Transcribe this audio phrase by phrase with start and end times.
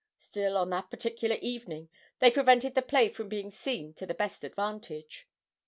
[0.17, 4.43] Still, on that particular evening, they prevented the play from being seen to the best
[4.43, 5.27] advantage.